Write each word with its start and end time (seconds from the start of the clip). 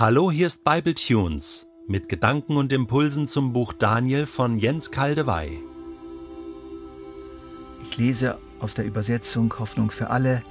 Hallo, 0.00 0.30
hier 0.30 0.46
ist 0.46 0.62
Bible 0.62 0.94
Tunes 0.94 1.66
mit 1.88 2.08
Gedanken 2.08 2.56
und 2.56 2.72
Impulsen 2.72 3.26
zum 3.26 3.52
Buch 3.52 3.72
Daniel 3.72 4.26
von 4.26 4.56
Jens 4.56 4.92
Kaldewey. 4.92 5.58
Ich 7.82 7.96
lese 7.96 8.38
aus 8.60 8.74
der 8.74 8.84
Übersetzung 8.84 9.52
Hoffnung 9.58 9.90
für 9.90 10.10
alle 10.10 10.44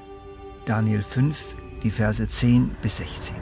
Daniel 0.65 1.01
5, 1.01 1.55
die 1.81 1.91
Verse 1.91 2.27
10 2.27 2.75
bis 2.81 2.97
16. 2.97 3.37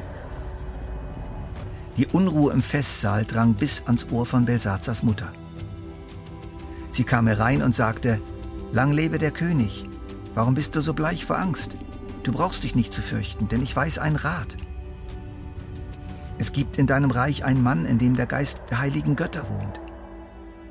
Die 1.97 2.05
Unruhe 2.05 2.53
im 2.53 2.61
Festsaal 2.61 3.25
drang 3.25 3.55
bis 3.55 3.81
ans 3.87 4.05
Ohr 4.11 4.27
von 4.27 4.45
Belsazars 4.45 5.01
Mutter. 5.01 5.33
Sie 6.91 7.03
kam 7.03 7.25
herein 7.25 7.63
und 7.63 7.73
sagte, 7.73 8.21
Lang 8.71 8.91
lebe 8.91 9.17
der 9.17 9.31
König, 9.31 9.87
warum 10.35 10.53
bist 10.53 10.75
du 10.75 10.81
so 10.81 10.93
bleich 10.93 11.25
vor 11.25 11.39
Angst? 11.39 11.77
Du 12.21 12.31
brauchst 12.31 12.61
dich 12.61 12.75
nicht 12.75 12.93
zu 12.93 13.01
fürchten, 13.01 13.47
denn 13.47 13.63
ich 13.63 13.75
weiß 13.75 13.97
einen 13.97 14.17
Rat. 14.17 14.55
Es 16.45 16.53
gibt 16.53 16.77
in 16.77 16.85
deinem 16.85 17.09
Reich 17.09 17.43
einen 17.43 17.63
Mann, 17.63 17.87
in 17.87 17.97
dem 17.97 18.15
der 18.15 18.27
Geist 18.27 18.61
der 18.69 18.77
heiligen 18.77 19.15
Götter 19.15 19.49
wohnt. 19.49 19.81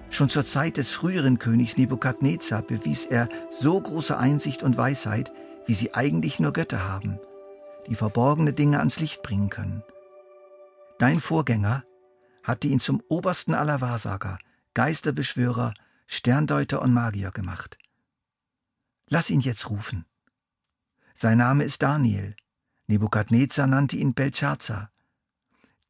Schon 0.09 0.29
zur 0.29 0.47
Zeit 0.47 0.77
des 0.77 0.93
früheren 0.93 1.41
Königs 1.41 1.77
Nebukadnezar 1.77 2.63
bewies 2.63 3.05
er 3.07 3.29
so 3.51 3.81
große 3.81 4.17
Einsicht 4.17 4.63
und 4.63 4.77
Weisheit, 4.77 5.33
wie 5.67 5.75
sie 5.75 5.93
eigentlich 5.93 6.39
nur 6.39 6.53
Götter 6.53 6.89
haben, 6.89 7.19
die 7.89 7.97
verborgene 7.97 8.53
Dinge 8.53 8.79
ans 8.79 9.01
Licht 9.01 9.25
bringen 9.25 9.51
können. 9.51 9.83
Dein 11.01 11.19
Vorgänger 11.19 11.83
hatte 12.45 12.69
ihn 12.69 12.79
zum 12.79 13.03
obersten 13.09 13.53
aller 13.53 13.81
Wahrsager, 13.81 14.39
Geisterbeschwörer, 14.75 15.75
Sterndeuter 16.07 16.83
und 16.83 16.95
Magier 16.95 17.33
gemacht. 17.33 17.79
Lass 19.09 19.29
ihn 19.29 19.41
jetzt 19.41 19.71
rufen. 19.71 20.05
Sein 21.17 21.39
Name 21.39 21.65
ist 21.65 21.83
Daniel. 21.83 22.37
Nebukadnezar 22.87 23.67
nannte 23.67 23.97
ihn 23.97 24.15
Belshazzar. 24.15 24.94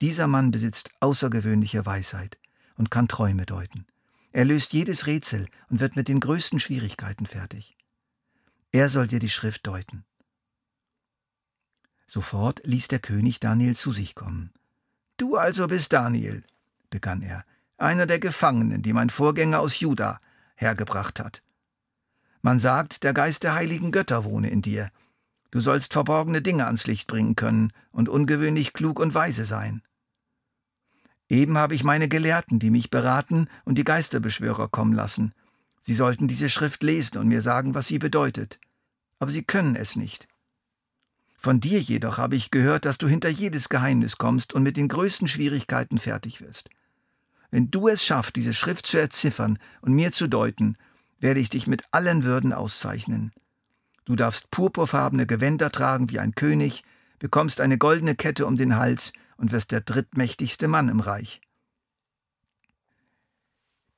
Dieser 0.05 0.27
Mann 0.27 0.51
besitzt 0.51 0.91
außergewöhnliche 1.01 1.87
Weisheit 1.87 2.37
und 2.77 2.91
kann 2.91 3.09
Träume 3.09 3.47
deuten. 3.47 3.87
Er 4.33 4.45
löst 4.45 4.75
jedes 4.75 5.07
Rätsel 5.07 5.49
und 5.71 5.81
wird 5.81 5.97
mit 5.97 6.09
den 6.09 6.21
größten 6.21 6.61
Schwierigkeiten 6.61 7.25
fertig. 7.25 7.75
Er 8.71 8.91
soll 8.91 9.07
dir 9.07 9.19
die 9.19 9.31
Schrift 9.31 9.67
deuten. 9.67 10.05
Sofort 12.07 12.61
ließ 12.65 12.89
der 12.89 12.99
König 12.99 13.41
Daniel 13.41 13.75
zu 13.75 13.93
sich 13.93 14.15
kommen. 14.15 14.53
Du 15.17 15.37
also 15.37 15.69
bist 15.69 15.95
Daniel, 15.95 16.45
begann 16.91 17.23
er, 17.23 17.43
einer 17.79 18.05
der 18.05 18.19
Gefangenen, 18.19 18.83
die 18.83 18.93
mein 18.93 19.09
Vorgänger 19.09 19.61
aus 19.61 19.81
Juda 19.81 20.21
hergebracht 20.55 21.19
hat. 21.19 21.43
Man 22.43 22.59
sagt, 22.59 23.05
der 23.05 23.15
Geist 23.15 23.43
der 23.43 23.55
heiligen 23.55 23.91
Götter 23.91 24.25
wohne 24.25 24.51
in 24.51 24.61
dir. 24.61 24.91
Du 25.51 25.61
sollst 25.61 25.95
verborgene 25.95 26.43
Dinge 26.43 26.67
ans 26.67 26.87
Licht 26.87 27.07
bringen 27.07 27.37
können 27.37 27.73
und 27.91 28.11
ungewöhnlich 28.11 28.75
klug 28.75 29.01
und 29.01 29.15
weise 29.15 29.47
sein. 29.47 29.81
Eben 31.35 31.59
habe 31.59 31.75
ich 31.75 31.83
meine 31.83 32.07
Gelehrten, 32.07 32.61
die 32.61 32.71
mich 32.71 32.91
beraten 32.91 33.49
und 33.65 33.77
die 33.77 33.83
Geisterbeschwörer 33.83 34.69
kommen 34.69 34.93
lassen. 34.93 35.35
Sie 35.81 35.95
sollten 35.95 36.29
diese 36.29 36.49
Schrift 36.49 36.85
lesen 36.85 37.19
und 37.19 37.27
mir 37.27 37.43
sagen, 37.43 37.75
was 37.75 37.89
sie 37.89 37.99
bedeutet. 37.99 38.61
Aber 39.19 39.33
sie 39.33 39.43
können 39.43 39.75
es 39.75 39.97
nicht. 39.97 40.29
Von 41.37 41.59
dir 41.59 41.81
jedoch 41.81 42.19
habe 42.19 42.37
ich 42.37 42.53
gehört, 42.53 42.85
dass 42.85 42.99
du 42.99 43.09
hinter 43.09 43.31
jedes 43.31 43.69
Geheimnis 43.69 44.17
kommst 44.17 44.53
und 44.53 44.63
mit 44.63 44.77
den 44.77 44.87
größten 44.87 45.27
Schwierigkeiten 45.27 45.99
fertig 45.99 46.41
wirst. 46.41 46.71
Wenn 47.51 47.69
du 47.69 47.89
es 47.89 48.05
schaffst, 48.05 48.37
diese 48.37 48.55
Schrift 48.55 48.87
zu 48.87 48.99
erziffern 48.99 49.59
und 49.81 49.93
mir 49.93 50.13
zu 50.13 50.29
deuten, 50.29 50.77
werde 51.19 51.41
ich 51.41 51.51
dich 51.51 51.67
mit 51.67 51.83
allen 51.91 52.23
Würden 52.23 52.53
auszeichnen. 52.53 53.33
Du 54.05 54.15
darfst 54.15 54.53
purpurfarbene 54.53 55.27
Gewänder 55.27 55.73
tragen 55.73 56.11
wie 56.11 56.21
ein 56.21 56.37
König, 56.37 56.85
bekommst 57.19 57.61
eine 57.61 57.79
goldene 57.79 58.15
Kette 58.15 58.47
um 58.47 58.57
den 58.57 58.77
Hals 58.77 59.13
und 59.37 59.53
wirst 59.53 59.73
der 59.73 59.81
drittmächtigste 59.81 60.69
Mann 60.69 60.89
im 60.89 61.01
Reich. 61.01 61.41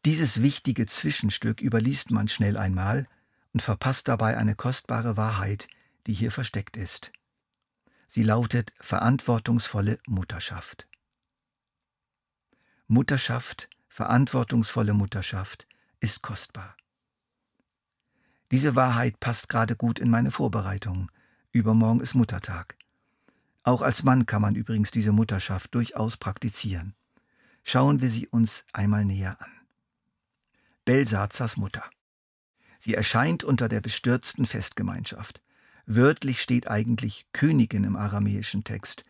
Dieses 0.04 0.40
wichtige 0.40 0.86
Zwischenstück 0.86 1.60
überliest 1.60 2.10
man 2.12 2.28
schnell 2.28 2.56
einmal 2.56 3.08
und 3.52 3.60
verpasst 3.60 4.08
dabei 4.08 4.36
eine 4.36 4.54
kostbare 4.54 5.16
Wahrheit, 5.16 5.66
die 6.06 6.12
hier 6.12 6.30
versteckt 6.30 6.76
ist. 6.76 7.10
Sie 8.06 8.22
lautet 8.22 8.72
verantwortungsvolle 8.78 9.98
Mutterschaft. 10.06 10.86
Mutterschaft, 12.86 13.68
verantwortungsvolle 13.88 14.94
Mutterschaft 14.94 15.66
ist 15.98 16.22
kostbar. 16.22 16.76
Diese 18.52 18.76
Wahrheit 18.76 19.18
passt 19.18 19.48
gerade 19.48 19.74
gut 19.74 19.98
in 19.98 20.08
meine 20.08 20.30
Vorbereitungen. 20.30 21.10
Übermorgen 21.50 22.00
ist 22.00 22.14
Muttertag. 22.14 22.76
Auch 23.66 23.82
als 23.82 24.04
Mann 24.04 24.26
kann 24.26 24.42
man 24.42 24.54
übrigens 24.54 24.92
diese 24.92 25.10
Mutterschaft 25.10 25.74
durchaus 25.74 26.16
praktizieren. 26.16 26.94
Schauen 27.64 28.00
wir 28.00 28.10
sie 28.10 28.28
uns 28.28 28.64
einmal 28.72 29.04
näher 29.04 29.36
an. 29.40 29.50
Belsazars 30.84 31.56
Mutter. 31.56 31.82
Sie 32.78 32.94
erscheint 32.94 33.42
unter 33.42 33.68
der 33.68 33.80
bestürzten 33.80 34.46
Festgemeinschaft. 34.46 35.42
Wörtlich 35.84 36.40
steht 36.40 36.70
eigentlich 36.70 37.26
Königin 37.32 37.82
im 37.82 37.96
aramäischen 37.96 38.62
Text. 38.62 39.04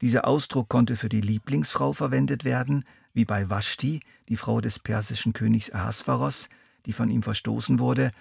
Dieser 0.00 0.24
Ausdruck 0.24 0.68
konnte 0.68 0.94
für 0.94 1.08
die 1.08 1.20
Lieblingsfrau 1.20 1.92
verwendet 1.92 2.44
werden, 2.44 2.84
wie 3.12 3.24
bei 3.24 3.50
Vashti, 3.50 4.02
die 4.28 4.36
Frau 4.36 4.60
des 4.60 4.78
persischen 4.78 5.32
Königs 5.32 5.72
Ahasveros, 5.72 6.48
die 6.84 6.92
von 6.92 7.10
ihm 7.10 7.24
verstoßen 7.24 7.80
wurde, 7.80 8.12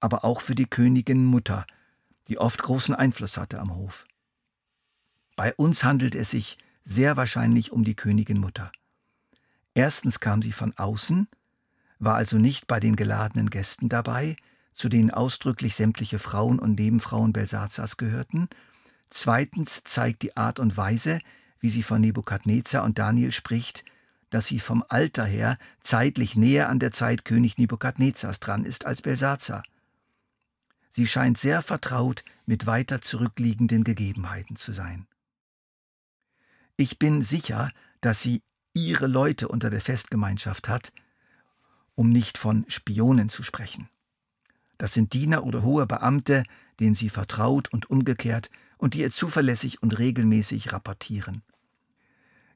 aber 0.00 0.24
auch 0.24 0.40
für 0.40 0.54
die 0.54 0.70
Königin 0.70 1.22
Mutter, 1.22 1.66
die 2.28 2.38
oft 2.38 2.62
großen 2.62 2.94
Einfluss 2.94 3.36
hatte 3.36 3.60
am 3.60 3.74
Hof. 3.74 4.06
Bei 5.36 5.54
uns 5.54 5.84
handelt 5.84 6.14
es 6.14 6.30
sich 6.30 6.58
sehr 6.84 7.16
wahrscheinlich 7.16 7.72
um 7.72 7.84
die 7.84 7.94
Königin 7.94 8.38
Mutter. 8.38 8.70
Erstens 9.74 10.20
kam 10.20 10.42
sie 10.42 10.52
von 10.52 10.72
außen, 10.76 11.28
war 11.98 12.14
also 12.14 12.36
nicht 12.38 12.66
bei 12.66 12.78
den 12.78 12.96
geladenen 12.96 13.50
Gästen 13.50 13.88
dabei, 13.88 14.36
zu 14.74 14.88
denen 14.88 15.10
ausdrücklich 15.10 15.74
sämtliche 15.74 16.18
Frauen 16.18 16.58
und 16.58 16.78
Nebenfrauen 16.78 17.32
Belsazars 17.32 17.96
gehörten. 17.96 18.48
Zweitens 19.10 19.82
zeigt 19.84 20.22
die 20.22 20.36
Art 20.36 20.58
und 20.58 20.76
Weise, 20.76 21.20
wie 21.60 21.68
sie 21.68 21.82
von 21.82 22.00
Nebukadnezar 22.00 22.84
und 22.84 22.98
Daniel 22.98 23.32
spricht, 23.32 23.84
dass 24.30 24.46
sie 24.46 24.58
vom 24.58 24.84
Alter 24.88 25.24
her 25.24 25.58
zeitlich 25.80 26.36
näher 26.36 26.68
an 26.68 26.78
der 26.78 26.90
Zeit 26.90 27.24
König 27.24 27.56
Nebukadnezars 27.56 28.40
dran 28.40 28.64
ist 28.64 28.84
als 28.84 29.02
Belsazar. 29.02 29.62
Sie 30.90 31.06
scheint 31.06 31.38
sehr 31.38 31.62
vertraut 31.62 32.24
mit 32.46 32.66
weiter 32.66 33.00
zurückliegenden 33.00 33.82
Gegebenheiten 33.84 34.56
zu 34.56 34.72
sein. 34.72 35.06
Ich 36.76 36.98
bin 36.98 37.22
sicher, 37.22 37.70
dass 38.00 38.20
sie 38.20 38.42
ihre 38.72 39.06
Leute 39.06 39.48
unter 39.48 39.70
der 39.70 39.80
Festgemeinschaft 39.80 40.68
hat, 40.68 40.92
um 41.94 42.10
nicht 42.10 42.38
von 42.38 42.64
Spionen 42.68 43.28
zu 43.28 43.42
sprechen. 43.42 43.88
Das 44.78 44.92
sind 44.92 45.12
Diener 45.12 45.44
oder 45.44 45.62
hohe 45.62 45.86
Beamte, 45.86 46.42
denen 46.80 46.96
sie 46.96 47.08
vertraut 47.08 47.72
und 47.72 47.88
umgekehrt 47.90 48.50
und 48.76 48.94
die 48.94 49.00
ihr 49.02 49.10
zuverlässig 49.10 49.82
und 49.82 49.96
regelmäßig 49.98 50.72
rapportieren. 50.72 51.42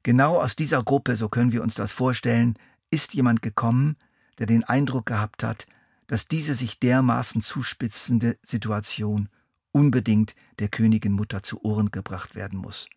Genau 0.03 0.41
aus 0.41 0.56
dieser 0.56 0.83
Gruppe, 0.83 1.17
so 1.17 1.29
können 1.29 1.53
wir 1.53 1.62
uns 1.62 1.77
das 1.77 1.93
vorstellen, 1.93 2.59
ist 2.91 3.15
jemand 3.15 3.43
gekommen, 3.43 3.97
der 4.39 4.47
den 4.47 4.65
Eindruck 4.65 5.06
gehabt 5.06 5.45
hat, 5.45 5.67
dass 6.09 6.27
diese 6.27 6.55
sich 6.55 6.81
dermaßen 6.81 7.43
zuspitzende 7.43 8.37
Situation 8.43 9.29
unbedingt 9.71 10.35
der 10.59 10.69
Königin 10.69 11.12
Mutter 11.12 11.43
zu 11.43 11.62
Ohren 11.62 11.91
gebracht 11.91 12.35
werden 12.35 12.59
muss. 12.59 12.89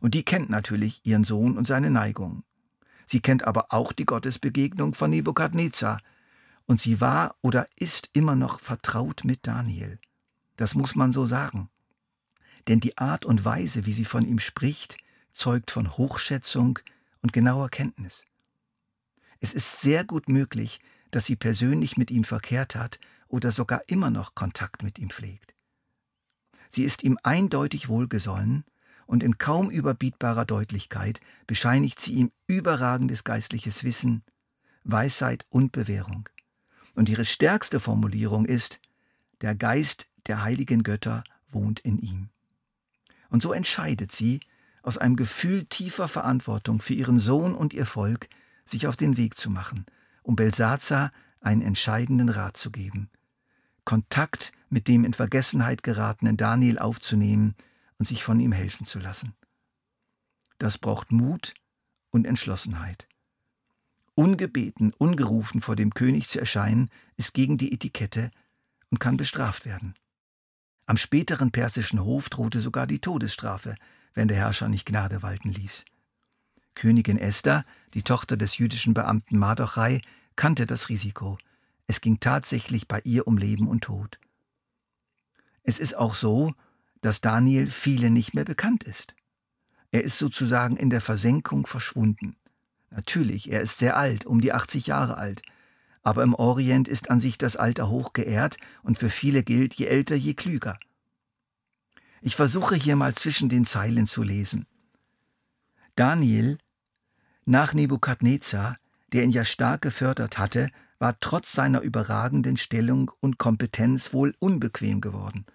Und 0.00 0.14
die 0.14 0.24
kennt 0.24 0.50
natürlich 0.50 1.00
ihren 1.04 1.24
Sohn 1.24 1.56
und 1.56 1.66
seine 1.66 1.90
Neigung. 1.90 2.44
Sie 3.06 3.20
kennt 3.20 3.44
aber 3.44 3.72
auch 3.72 3.92
die 3.92 4.04
Gottesbegegnung 4.04 4.94
von 4.94 5.10
Nebukadnezar. 5.10 6.00
Und 6.66 6.80
sie 6.80 7.00
war 7.00 7.36
oder 7.40 7.66
ist 7.76 8.10
immer 8.12 8.36
noch 8.36 8.60
vertraut 8.60 9.24
mit 9.24 9.46
Daniel. 9.46 9.98
Das 10.56 10.74
muss 10.74 10.94
man 10.94 11.12
so 11.12 11.26
sagen. 11.26 11.70
Denn 12.68 12.80
die 12.80 12.98
Art 12.98 13.24
und 13.24 13.44
Weise, 13.44 13.86
wie 13.86 13.92
sie 13.92 14.04
von 14.04 14.26
ihm 14.26 14.38
spricht, 14.38 14.98
zeugt 15.32 15.70
von 15.70 15.96
Hochschätzung 15.96 16.78
und 17.22 17.32
genauer 17.32 17.70
Kenntnis. 17.70 18.26
Es 19.40 19.54
ist 19.54 19.80
sehr 19.80 20.04
gut 20.04 20.28
möglich, 20.28 20.80
dass 21.10 21.24
sie 21.24 21.36
persönlich 21.36 21.96
mit 21.96 22.10
ihm 22.10 22.24
verkehrt 22.24 22.74
hat 22.74 22.98
oder 23.28 23.52
sogar 23.52 23.82
immer 23.86 24.10
noch 24.10 24.34
Kontakt 24.34 24.82
mit 24.82 24.98
ihm 24.98 25.10
pflegt. 25.10 25.54
Sie 26.68 26.84
ist 26.84 27.02
ihm 27.02 27.18
eindeutig 27.22 27.88
wohlgesonnen 27.88 28.64
und 29.08 29.22
in 29.22 29.38
kaum 29.38 29.70
überbietbarer 29.70 30.44
Deutlichkeit 30.44 31.18
bescheinigt 31.46 31.98
sie 31.98 32.12
ihm 32.12 32.30
überragendes 32.46 33.24
geistliches 33.24 33.82
Wissen, 33.82 34.22
Weisheit 34.84 35.46
und 35.48 35.72
Bewährung. 35.72 36.28
Und 36.94 37.08
ihre 37.08 37.24
stärkste 37.24 37.80
Formulierung 37.80 38.44
ist, 38.44 38.80
der 39.40 39.54
Geist 39.54 40.10
der 40.26 40.42
heiligen 40.42 40.82
Götter 40.82 41.24
wohnt 41.48 41.80
in 41.80 41.98
ihm. 41.98 42.28
Und 43.30 43.42
so 43.42 43.52
entscheidet 43.52 44.12
sie, 44.12 44.40
aus 44.82 44.98
einem 44.98 45.16
Gefühl 45.16 45.64
tiefer 45.64 46.08
Verantwortung 46.08 46.80
für 46.80 46.94
ihren 46.94 47.18
Sohn 47.18 47.54
und 47.54 47.72
ihr 47.72 47.86
Volk, 47.86 48.28
sich 48.66 48.86
auf 48.86 48.96
den 48.96 49.16
Weg 49.16 49.38
zu 49.38 49.48
machen, 49.48 49.86
um 50.22 50.36
Belsazar 50.36 51.12
einen 51.40 51.62
entscheidenden 51.62 52.28
Rat 52.28 52.58
zu 52.58 52.70
geben, 52.70 53.08
Kontakt 53.84 54.52
mit 54.68 54.86
dem 54.86 55.04
in 55.04 55.14
Vergessenheit 55.14 55.82
geratenen 55.82 56.36
Daniel 56.36 56.78
aufzunehmen 56.78 57.54
und 57.98 58.06
sich 58.06 58.22
von 58.22 58.40
ihm 58.40 58.52
helfen 58.52 58.86
zu 58.86 58.98
lassen. 58.98 59.34
das 60.58 60.78
braucht 60.78 61.12
Mut 61.12 61.54
und 62.10 62.26
Entschlossenheit. 62.26 63.06
Ungebeten, 64.14 64.92
ungerufen 64.94 65.60
vor 65.60 65.76
dem 65.76 65.94
König 65.94 66.28
zu 66.28 66.40
erscheinen, 66.40 66.90
ist 67.16 67.34
gegen 67.34 67.58
die 67.58 67.72
Etikette 67.72 68.32
und 68.90 68.98
kann 68.98 69.16
bestraft 69.16 69.64
werden. 69.64 69.94
Am 70.86 70.96
späteren 70.96 71.52
persischen 71.52 72.02
Hof 72.02 72.28
drohte 72.28 72.60
sogar 72.60 72.86
die 72.86 72.98
Todesstrafe, 72.98 73.76
wenn 74.14 74.26
der 74.26 74.38
Herrscher 74.38 74.68
nicht 74.68 74.86
Gnade 74.86 75.22
walten 75.22 75.50
ließ. 75.50 75.84
Königin 76.74 77.18
Esther, 77.18 77.64
die 77.94 78.02
Tochter 78.02 78.36
des 78.36 78.58
jüdischen 78.58 78.94
Beamten 78.94 79.38
Mardochai, 79.38 80.00
kannte 80.34 80.66
das 80.66 80.88
Risiko. 80.88 81.38
Es 81.86 82.00
ging 82.00 82.20
tatsächlich 82.20 82.88
bei 82.88 83.00
ihr 83.04 83.26
um 83.26 83.36
Leben 83.36 83.68
und 83.68 83.84
Tod. 83.84 84.18
Es 85.62 85.78
ist 85.78 85.96
auch 85.96 86.14
so, 86.14 86.54
dass 87.00 87.20
Daniel 87.20 87.70
vielen 87.70 88.12
nicht 88.12 88.34
mehr 88.34 88.44
bekannt 88.44 88.84
ist. 88.84 89.14
Er 89.90 90.04
ist 90.04 90.18
sozusagen 90.18 90.76
in 90.76 90.90
der 90.90 91.00
Versenkung 91.00 91.66
verschwunden. 91.66 92.36
Natürlich, 92.90 93.50
er 93.50 93.60
ist 93.60 93.78
sehr 93.78 93.96
alt, 93.96 94.26
um 94.26 94.40
die 94.40 94.52
80 94.52 94.86
Jahre 94.86 95.16
alt, 95.16 95.42
aber 96.02 96.22
im 96.22 96.34
Orient 96.34 96.88
ist 96.88 97.10
an 97.10 97.20
sich 97.20 97.38
das 97.38 97.56
Alter 97.56 97.90
hoch 97.90 98.12
geehrt 98.12 98.56
und 98.82 98.98
für 98.98 99.10
viele 99.10 99.42
gilt, 99.42 99.74
je 99.74 99.86
älter, 99.86 100.14
je 100.14 100.34
klüger. 100.34 100.78
Ich 102.20 102.34
versuche 102.34 102.74
hier 102.74 102.96
mal 102.96 103.14
zwischen 103.14 103.48
den 103.48 103.64
Zeilen 103.64 104.06
zu 104.06 104.22
lesen. 104.22 104.66
Daniel, 105.96 106.58
nach 107.44 107.74
Nebukadnezar, 107.74 108.76
der 109.12 109.24
ihn 109.24 109.30
ja 109.30 109.44
stark 109.44 109.82
gefördert 109.82 110.38
hatte, 110.38 110.70
war 110.98 111.18
trotz 111.20 111.52
seiner 111.52 111.80
überragenden 111.80 112.56
Stellung 112.56 113.10
und 113.20 113.38
Kompetenz 113.38 114.12
wohl 114.12 114.34
unbequem 114.38 115.00
geworden. 115.00 115.46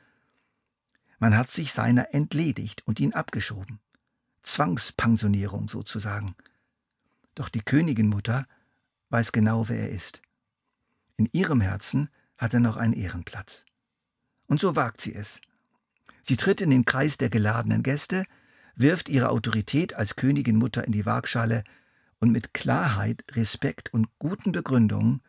Man 1.20 1.38
hat 1.38 1.50
sich 1.50 1.72
seiner 1.72 2.14
entledigt 2.14 2.86
und 2.86 3.00
ihn 3.00 3.14
abgeschoben. 3.14 3.80
Zwangspensionierung 4.42 5.68
sozusagen. 5.68 6.36
Doch 7.36 7.50
die 7.50 7.62
Königinmutter 7.62 8.48
weiß 9.10 9.32
genau, 9.32 9.70
wer 9.70 9.80
er 9.80 9.90
ist. 9.90 10.22
In 11.18 11.30
ihrem 11.32 11.62
Herzen 11.62 12.10
hat 12.38 12.54
er 12.54 12.60
noch 12.60 12.78
einen 12.78 12.94
Ehrenplatz. 12.94 13.66
Und 14.48 14.60
so 14.60 14.76
wagt 14.76 15.02
sie 15.02 15.16
es. 15.16 15.40
Sie 16.22 16.38
tritt 16.38 16.62
in 16.62 16.70
den 16.70 16.86
Kreis 16.86 17.18
der 17.18 17.30
geladenen 17.30 17.84
Gäste, 17.84 18.26
wirft 18.76 19.10
ihre 19.10 19.30
Autorität 19.30 19.94
als 19.94 20.16
Königinmutter 20.16 20.86
in 20.86 20.92
die 20.92 21.06
Waagschale 21.06 21.64
und 22.20 22.32
mit 22.32 22.54
Klarheit, 22.54 23.24
Respekt 23.32 23.94
und 23.94 24.08
guten 24.20 24.52
Begründungen 24.52 25.22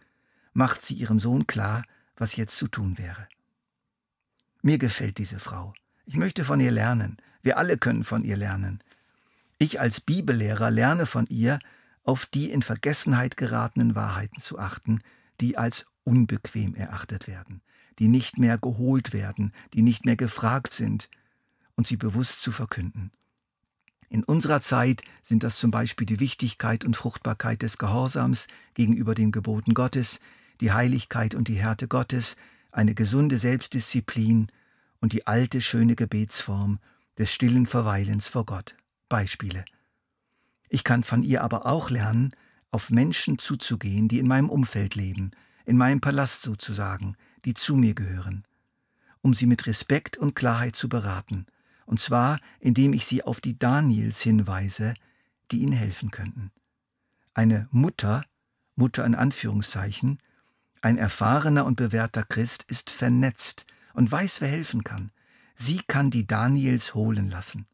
macht 0.52 0.82
sie 0.82 0.94
ihrem 0.94 1.18
Sohn 1.18 1.46
klar, 1.46 1.84
was 2.16 2.36
jetzt 2.36 2.56
zu 2.56 2.68
tun 2.68 2.96
wäre. 2.98 3.28
Mir 4.64 4.78
gefällt 4.78 5.18
diese 5.18 5.40
Frau. 5.40 5.74
Ich 6.06 6.16
möchte 6.16 6.42
von 6.42 6.58
ihr 6.58 6.70
lernen. 6.70 7.18
Wir 7.42 7.58
alle 7.58 7.76
können 7.76 8.02
von 8.02 8.24
ihr 8.24 8.38
lernen. 8.38 8.82
Ich 9.58 9.78
als 9.78 10.00
Bibellehrer 10.00 10.70
lerne 10.70 11.04
von 11.04 11.26
ihr, 11.26 11.58
auf 12.02 12.24
die 12.24 12.50
in 12.50 12.62
Vergessenheit 12.62 13.36
geratenen 13.36 13.94
Wahrheiten 13.94 14.40
zu 14.40 14.58
achten, 14.58 15.02
die 15.38 15.58
als 15.58 15.84
unbequem 16.04 16.74
erachtet 16.74 17.28
werden, 17.28 17.60
die 17.98 18.08
nicht 18.08 18.38
mehr 18.38 18.56
geholt 18.56 19.12
werden, 19.12 19.52
die 19.74 19.82
nicht 19.82 20.06
mehr 20.06 20.16
gefragt 20.16 20.72
sind, 20.72 21.10
und 21.76 21.86
sie 21.86 21.98
bewusst 21.98 22.40
zu 22.40 22.50
verkünden. 22.50 23.10
In 24.08 24.24
unserer 24.24 24.62
Zeit 24.62 25.02
sind 25.22 25.42
das 25.42 25.58
zum 25.58 25.72
Beispiel 25.72 26.06
die 26.06 26.20
Wichtigkeit 26.20 26.86
und 26.86 26.96
Fruchtbarkeit 26.96 27.60
des 27.60 27.76
Gehorsams 27.76 28.46
gegenüber 28.72 29.14
den 29.14 29.30
Geboten 29.30 29.74
Gottes, 29.74 30.20
die 30.62 30.72
Heiligkeit 30.72 31.34
und 31.34 31.48
die 31.48 31.56
Härte 31.56 31.86
Gottes, 31.86 32.38
eine 32.74 32.94
gesunde 32.94 33.38
Selbstdisziplin 33.38 34.48
und 35.00 35.12
die 35.12 35.26
alte 35.26 35.60
schöne 35.60 35.94
Gebetsform 35.94 36.80
des 37.18 37.32
stillen 37.32 37.66
Verweilens 37.66 38.28
vor 38.28 38.44
Gott. 38.44 38.76
Beispiele. 39.08 39.64
Ich 40.68 40.82
kann 40.82 41.02
von 41.02 41.22
ihr 41.22 41.42
aber 41.42 41.66
auch 41.66 41.90
lernen, 41.90 42.32
auf 42.72 42.90
Menschen 42.90 43.38
zuzugehen, 43.38 44.08
die 44.08 44.18
in 44.18 44.26
meinem 44.26 44.50
Umfeld 44.50 44.96
leben, 44.96 45.30
in 45.64 45.76
meinem 45.76 46.00
Palast 46.00 46.42
sozusagen, 46.42 47.16
die 47.44 47.54
zu 47.54 47.76
mir 47.76 47.94
gehören, 47.94 48.44
um 49.20 49.34
sie 49.34 49.46
mit 49.46 49.66
Respekt 49.66 50.16
und 50.16 50.34
Klarheit 50.34 50.74
zu 50.74 50.88
beraten, 50.88 51.46
und 51.86 52.00
zwar 52.00 52.40
indem 52.58 52.92
ich 52.92 53.06
sie 53.06 53.22
auf 53.22 53.40
die 53.40 53.56
Daniels 53.58 54.20
hinweise, 54.22 54.94
die 55.52 55.58
ihnen 55.58 55.72
helfen 55.72 56.10
könnten. 56.10 56.50
Eine 57.34 57.68
Mutter, 57.70 58.24
Mutter 58.74 59.04
in 59.04 59.14
Anführungszeichen, 59.14 60.18
ein 60.84 60.98
erfahrener 60.98 61.64
und 61.64 61.76
bewährter 61.76 62.24
Christ 62.24 62.64
ist 62.68 62.90
vernetzt 62.90 63.64
und 63.94 64.12
weiß, 64.12 64.42
wer 64.42 64.48
helfen 64.48 64.84
kann. 64.84 65.12
Sie 65.56 65.80
kann 65.86 66.10
die 66.10 66.26
Daniels 66.26 66.94
holen 66.94 67.30
lassen. 67.30 67.66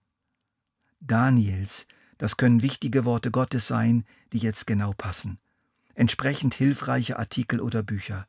Daniels, 1.00 1.88
das 2.18 2.36
können 2.36 2.62
wichtige 2.62 3.04
Worte 3.04 3.32
Gottes 3.32 3.66
sein, 3.66 4.04
die 4.32 4.38
jetzt 4.38 4.66
genau 4.68 4.92
passen. 4.92 5.38
Entsprechend 5.94 6.54
hilfreiche 6.54 7.18
Artikel 7.18 7.60
oder 7.60 7.82
Bücher. 7.82 8.26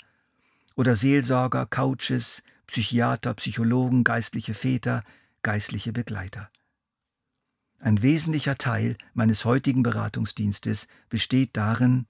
Oder 0.75 0.95
Seelsorger, 0.95 1.67
Couches, 1.67 2.41
Psychiater, 2.65 3.35
Psychologen, 3.35 4.03
geistliche 4.03 4.55
Väter, 4.55 5.03
geistliche 5.43 5.93
Begleiter. 5.93 6.49
Ein 7.77 8.01
wesentlicher 8.01 8.57
Teil 8.57 8.97
meines 9.13 9.45
heutigen 9.45 9.83
Beratungsdienstes 9.83 10.87
besteht 11.09 11.51
darin, 11.53 12.07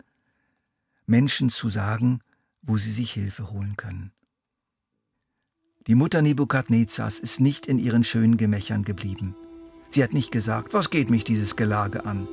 Menschen 1.06 1.50
zu 1.50 1.70
sagen, 1.70 2.22
wo 2.62 2.78
sie 2.78 2.92
sich 2.92 3.12
Hilfe 3.12 3.52
holen 3.52 3.76
können. 3.78 4.12
Die 5.88 5.96
Mutter 5.96 6.22
Nebukadnezars 6.22 7.20
ist 7.20 7.40
nicht 7.40 7.66
in 7.66 7.80
ihren 7.80 8.04
schönen 8.04 8.38
Gemächern 8.38 8.84
geblieben. 8.84 9.36
Sie 9.90 10.04
hat 10.04 10.14
nicht 10.14 10.32
gesagt, 10.32 10.74
was 10.74 10.90
geht 10.90 11.10
mich 11.10 11.24
dieses 11.24 11.56
Gelage 11.56 12.06
an? 12.06 12.28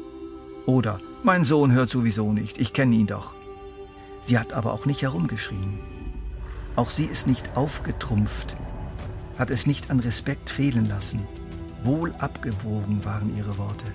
Oder, 0.67 1.01
mein 1.23 1.45
Sohn 1.45 1.73
hört 1.73 1.89
sowieso 1.89 2.33
nicht, 2.33 2.59
ich 2.59 2.75
kenne 2.75 2.95
ihn 2.95 3.07
doch. 3.07 3.35
Sie 4.21 4.39
hat 4.39 4.53
aber 4.53 4.75
auch 4.75 4.85
nicht 4.85 5.01
herumgeschrien. 5.01 5.79
Auch 6.77 6.91
sie 6.91 7.07
ist 7.07 7.27
nicht 7.27 7.57
aufgetrumpft, 7.57 8.57
hat 9.39 9.51
es 9.51 9.67
nicht 9.67 9.91
an 9.91 10.01
Respekt 10.01 10.51
fehlen 10.51 10.87
lassen. 10.89 11.27
Wohl 11.85 12.13
abgewogen 12.19 13.05
waren 13.05 13.35
ihre 13.37 13.57
Worte. 13.57 13.87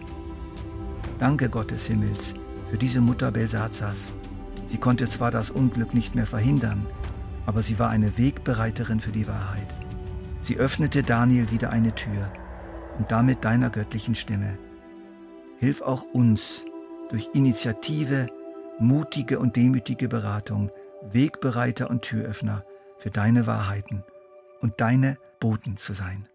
Danke 1.19 1.47
Gott 1.47 1.71
des 1.71 1.85
Himmels 1.85 2.33
für 2.71 2.77
diese 2.77 3.01
Mutter 3.01 3.31
Belsazars. 3.31 4.07
Sie 4.65 4.77
konnte 4.77 5.07
zwar 5.07 5.31
das 5.31 5.49
Unglück 5.49 5.93
nicht 5.93 6.15
mehr 6.15 6.25
verhindern, 6.25 6.85
aber 7.45 7.61
sie 7.61 7.79
war 7.79 7.89
eine 7.89 8.17
Wegbereiterin 8.17 8.99
für 8.99 9.11
die 9.11 9.27
Wahrheit. 9.27 9.67
Sie 10.41 10.57
öffnete 10.57 11.03
Daniel 11.03 11.51
wieder 11.51 11.69
eine 11.69 11.95
Tür 11.95 12.31
und 12.97 13.11
damit 13.11 13.45
deiner 13.45 13.69
göttlichen 13.69 14.15
Stimme. 14.15 14.57
Hilf 15.59 15.81
auch 15.81 16.03
uns 16.03 16.65
durch 17.09 17.29
Initiative, 17.33 18.27
mutige 18.79 19.39
und 19.39 19.55
demütige 19.55 20.07
Beratung, 20.07 20.71
Wegbereiter 21.11 21.89
und 21.89 22.01
Türöffner 22.01 22.65
für 22.97 23.11
deine 23.11 23.47
Wahrheiten 23.47 24.03
und 24.61 24.79
deine 24.79 25.17
Boten 25.39 25.77
zu 25.77 25.93
sein. 25.93 26.27